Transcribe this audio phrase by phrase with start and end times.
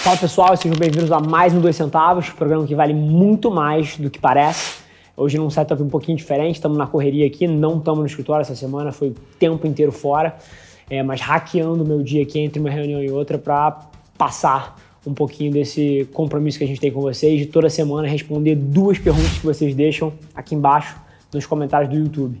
[0.00, 4.08] Fala pessoal, sejam bem-vindos a mais um Dois Centavos, programa que vale muito mais do
[4.08, 4.78] que parece.
[5.16, 8.54] Hoje num setup um pouquinho diferente, estamos na correria aqui, não estamos no escritório essa
[8.54, 10.36] semana, foi o tempo inteiro fora,
[10.88, 13.80] é, mas hackeando o meu dia aqui entre uma reunião e outra para
[14.16, 18.54] passar um pouquinho desse compromisso que a gente tem com vocês de toda semana responder
[18.54, 20.96] duas perguntas que vocês deixam aqui embaixo
[21.34, 22.40] nos comentários do YouTube.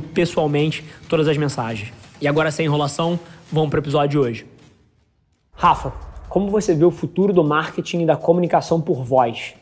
[0.00, 1.92] pessoalmente todas as mensagens.
[2.20, 3.18] E agora, sem enrolação,
[3.50, 4.46] vamos para o episódio de hoje.
[5.52, 5.92] Rafa,
[6.28, 9.54] como você vê o futuro do marketing e da comunicação por voz?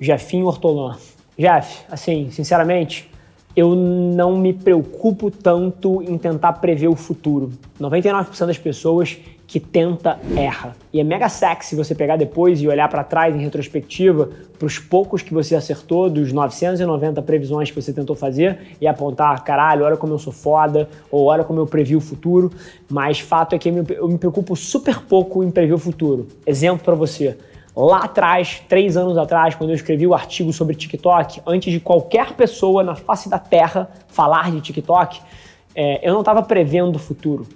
[0.00, 0.96] Jefinho Hortolan.
[1.38, 3.10] Jeff, assim, sinceramente,
[3.54, 7.52] eu não me preocupo tanto em tentar prever o futuro.
[7.80, 10.74] 99% das pessoas que tenta erra.
[10.92, 14.78] E é mega sexy você pegar depois e olhar para trás em retrospectiva para os
[14.78, 19.96] poucos que você acertou, dos 990 previsões que você tentou fazer e apontar, caralho, olha
[19.96, 22.50] como eu sou foda, ou olha como eu previ o futuro.
[22.88, 26.26] Mas fato é que eu me preocupo super pouco em prever o futuro.
[26.44, 27.36] Exemplo para você
[27.76, 32.32] lá atrás, três anos atrás, quando eu escrevi o artigo sobre TikTok, antes de qualquer
[32.32, 35.20] pessoa na face da Terra falar de TikTok,
[35.74, 37.46] é, eu não estava prevendo o futuro.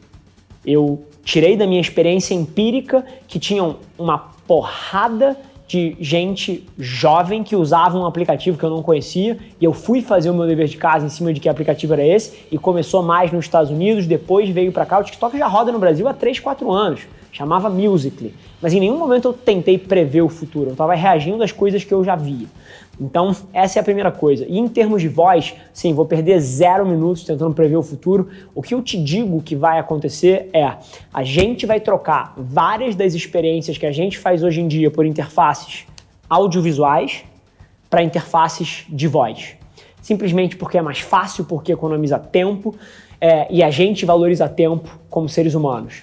[0.64, 7.97] Eu tirei da minha experiência empírica que tinham uma porrada de gente jovem que usava
[7.97, 11.06] um aplicativo que eu não conhecia e eu fui fazer o meu dever de casa
[11.06, 14.72] em cima de que aplicativo era esse e começou mais nos Estados Unidos, depois veio
[14.72, 14.98] para cá.
[14.98, 18.34] O TikTok já roda no Brasil há 3, 4 anos chamava Musical.ly.
[18.61, 21.92] Mas em nenhum momento eu tentei prever o futuro, eu estava reagindo às coisas que
[21.92, 22.47] eu já via.
[23.01, 24.45] Então, essa é a primeira coisa.
[24.47, 28.28] E em termos de voz, sim, vou perder zero minutos tentando prever o futuro.
[28.55, 30.75] O que eu te digo que vai acontecer é:
[31.12, 35.06] a gente vai trocar várias das experiências que a gente faz hoje em dia por
[35.06, 35.87] interfaces
[36.28, 37.25] audiovisuais
[37.91, 39.56] para interfaces de voz.
[40.00, 42.75] Simplesmente porque é mais fácil, porque economiza tempo
[43.21, 46.03] é, e a gente valoriza tempo como seres humanos.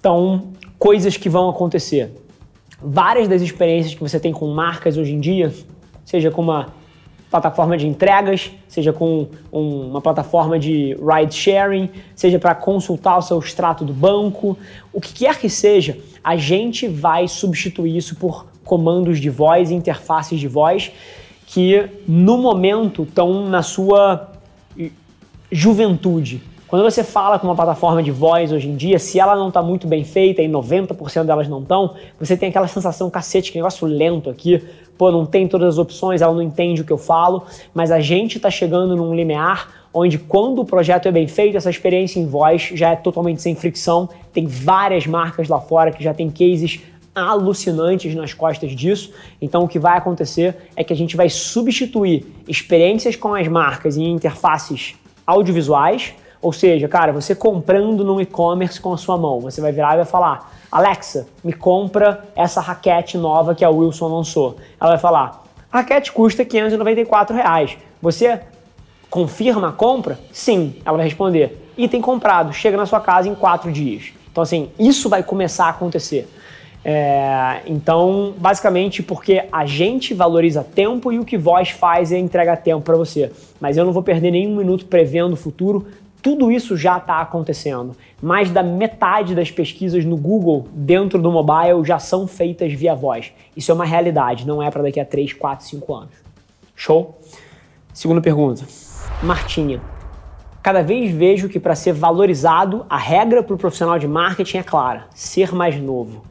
[0.00, 0.48] Então,
[0.78, 2.10] coisas que vão acontecer.
[2.82, 5.52] Várias das experiências que você tem com marcas hoje em dia,
[6.08, 6.68] seja com uma
[7.30, 13.20] plataforma de entregas, seja com um, uma plataforma de ride sharing, seja para consultar o
[13.20, 14.56] seu extrato do banco,
[14.90, 20.40] o que quer que seja, a gente vai substituir isso por comandos de voz, interfaces
[20.40, 20.90] de voz,
[21.46, 24.32] que no momento estão na sua
[25.52, 26.40] juventude.
[26.68, 29.62] Quando você fala com uma plataforma de voz hoje em dia, se ela não está
[29.62, 33.86] muito bem feita, e 90% delas não estão, você tem aquela sensação, cacete, que negócio
[33.86, 34.62] lento aqui,
[34.98, 38.00] pô, não tem todas as opções, ela não entende o que eu falo, mas a
[38.00, 42.26] gente está chegando num limiar onde quando o projeto é bem feito, essa experiência em
[42.26, 44.06] voz já é totalmente sem fricção.
[44.34, 46.82] Tem várias marcas lá fora que já tem cases
[47.14, 49.10] alucinantes nas costas disso.
[49.40, 53.96] Então o que vai acontecer é que a gente vai substituir experiências com as marcas
[53.96, 54.94] em interfaces
[55.26, 59.94] audiovisuais ou seja, cara, você comprando no e-commerce com a sua mão, você vai virar
[59.94, 64.56] e vai falar: Alexa, me compra essa raquete nova que a Wilson lançou.
[64.80, 67.76] Ela vai falar: a raquete custa 594 reais.
[68.00, 68.40] Você
[69.10, 70.18] confirma a compra?
[70.32, 71.72] Sim, ela vai responder.
[71.76, 74.12] Item comprado, chega na sua casa em quatro dias.
[74.30, 76.28] Então, assim, isso vai começar a acontecer.
[76.84, 82.56] É, então, basicamente, porque a gente valoriza tempo e o que voz faz é entregar
[82.58, 83.32] tempo para você.
[83.60, 85.86] Mas eu não vou perder nenhum minuto prevendo o futuro,
[86.22, 87.96] tudo isso já está acontecendo.
[88.20, 93.32] Mais da metade das pesquisas no Google dentro do mobile já são feitas via voz.
[93.56, 96.14] Isso é uma realidade, não é para daqui a 3, 4, 5 anos.
[96.74, 97.18] Show?
[97.92, 98.64] Segunda pergunta.
[99.22, 99.80] Martinha.
[100.62, 104.62] Cada vez vejo que para ser valorizado, a regra para o profissional de marketing é
[104.62, 106.22] clara: ser mais novo.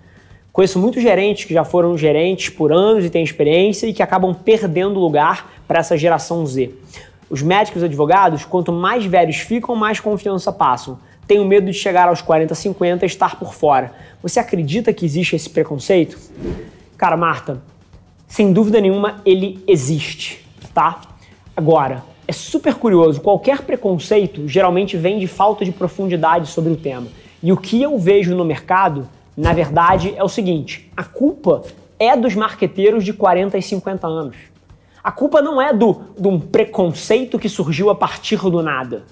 [0.52, 4.34] Conheço muitos gerentes que já foram gerentes por anos e têm experiência e que acabam
[4.34, 6.72] perdendo lugar para essa geração Z.
[7.30, 10.98] Os médicos e advogados, quanto mais velhos ficam, mais confiança passam.
[11.28, 13.92] Tenho medo de chegar aos 40, 50 e estar por fora.
[14.24, 16.18] Você acredita que existe esse preconceito?
[16.98, 17.62] Cara, Marta,
[18.28, 21.02] sem dúvida nenhuma ele existe, tá?
[21.56, 27.08] Agora, é super curioso, qualquer preconceito geralmente vem de falta de profundidade sobre o tema.
[27.42, 31.64] E o que eu vejo no mercado, na verdade, é o seguinte: a culpa
[32.00, 34.36] é dos marqueteiros de 40 e 50 anos.
[35.04, 39.04] A culpa não é do, de um preconceito que surgiu a partir do nada.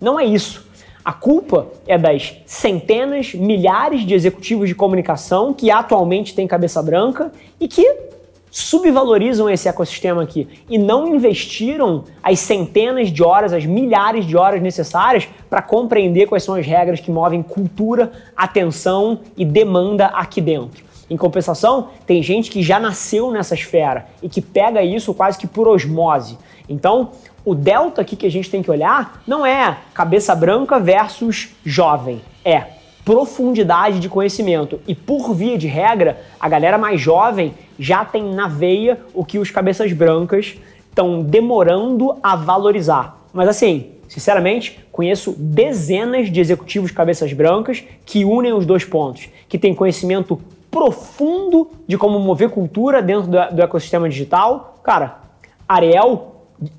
[0.00, 0.66] Não é isso.
[1.04, 7.32] A culpa é das centenas, milhares de executivos de comunicação que atualmente têm cabeça branca
[7.58, 8.12] e que
[8.52, 14.60] subvalorizam esse ecossistema aqui e não investiram as centenas de horas, as milhares de horas
[14.60, 20.84] necessárias para compreender quais são as regras que movem cultura, atenção e demanda aqui dentro.
[21.12, 25.46] Em compensação, tem gente que já nasceu nessa esfera e que pega isso quase que
[25.46, 26.38] por osmose.
[26.66, 27.10] Então,
[27.44, 32.22] o delta aqui que a gente tem que olhar não é cabeça branca versus jovem,
[32.42, 32.64] é
[33.04, 34.80] profundidade de conhecimento.
[34.88, 39.38] E por via de regra, a galera mais jovem já tem na veia o que
[39.38, 40.54] os cabeças brancas
[40.88, 43.18] estão demorando a valorizar.
[43.34, 49.58] Mas assim, sinceramente, conheço dezenas de executivos cabeças brancas que unem os dois pontos, que
[49.58, 50.40] têm conhecimento
[50.72, 54.80] profundo de como mover cultura dentro do, do ecossistema digital.
[54.82, 55.20] Cara,
[55.68, 56.32] Ariel,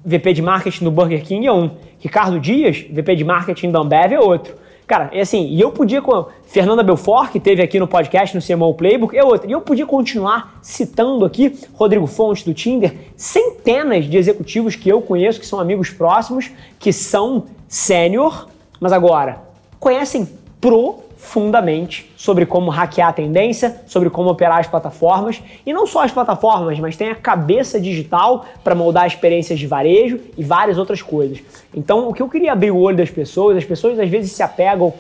[0.04, 1.70] VP de marketing do Burger King é um.
[2.00, 4.56] Ricardo Dias, VP de marketing da Ambev é outro.
[4.86, 6.02] Cara, é assim, e eu podia
[6.46, 9.48] Fernanda Belfort, que teve aqui no podcast no CMO Playbook, é outra.
[9.48, 15.02] E eu podia continuar citando aqui Rodrigo Fontes do Tinder, centenas de executivos que eu
[15.02, 18.50] conheço, que são amigos próximos, que são sênior,
[18.80, 19.42] mas agora
[19.80, 20.28] conhecem
[20.60, 26.04] pro fundamente sobre como hackear a tendência, sobre como operar as plataformas e não só
[26.04, 31.02] as plataformas, mas tem a cabeça digital para moldar experiências de varejo e várias outras
[31.02, 31.40] coisas.
[31.74, 34.44] Então, o que eu queria abrir o olho das pessoas, as pessoas às vezes se
[34.44, 34.94] apegam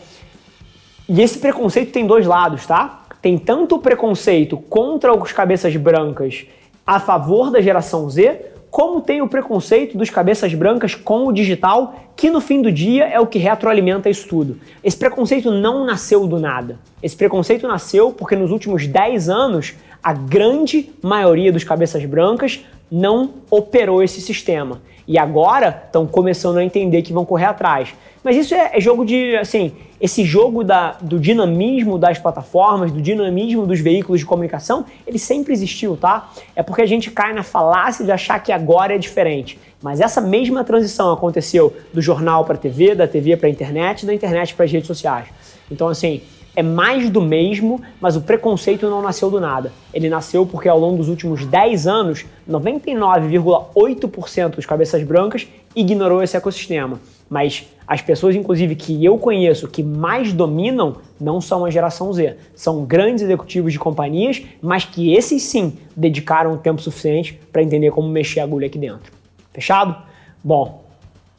[1.07, 3.03] e esse preconceito tem dois lados, tá?
[3.21, 6.45] Tem tanto o preconceito contra os cabeças brancas
[6.85, 11.93] a favor da geração Z, como tem o preconceito dos cabeças brancas com o digital,
[12.15, 14.57] que no fim do dia é o que retroalimenta isso tudo.
[14.83, 16.79] Esse preconceito não nasceu do nada.
[16.99, 23.35] Esse preconceito nasceu porque nos últimos 10 anos a grande maioria dos cabeças brancas não
[23.51, 24.81] operou esse sistema.
[25.07, 27.93] E agora estão começando a entender que vão correr atrás.
[28.23, 33.01] Mas isso é, é jogo de, assim, esse jogo da, do dinamismo das plataformas, do
[33.01, 36.31] dinamismo dos veículos de comunicação, ele sempre existiu, tá?
[36.55, 39.59] É porque a gente cai na falácia de achar que agora é diferente.
[39.81, 44.05] Mas essa mesma transição aconteceu do jornal para a TV, da TV para a internet,
[44.05, 45.27] da internet para as redes sociais.
[45.69, 46.21] Então, assim,
[46.55, 49.71] é mais do mesmo, mas o preconceito não nasceu do nada.
[49.93, 56.37] Ele nasceu porque ao longo dos últimos 10 anos, 99,8% dos cabeças brancas ignorou esse
[56.37, 56.99] ecossistema.
[57.29, 62.37] Mas as pessoas, inclusive, que eu conheço que mais dominam não são a geração Z.
[62.55, 68.07] São grandes executivos de companhias, mas que esses sim dedicaram tempo suficiente para entender como
[68.07, 69.11] mexer a agulha aqui dentro.
[69.51, 69.95] Fechado?
[70.43, 70.83] Bom,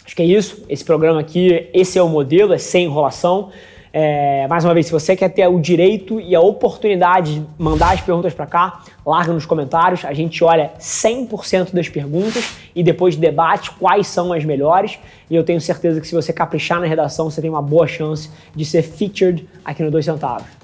[0.05, 0.65] acho que é isso.
[0.69, 3.51] Esse programa aqui, esse é o modelo, é sem enrolação.
[3.97, 7.95] É, mais uma vez, se você quer ter o direito e a oportunidade de mandar
[7.95, 10.05] as perguntas para cá, larga nos comentários.
[10.05, 14.99] A gente olha 100% das perguntas e depois debate quais são as melhores.
[15.31, 18.29] E eu tenho certeza que se você caprichar na redação, você tem uma boa chance
[18.53, 20.64] de ser featured aqui no 2 Centavos.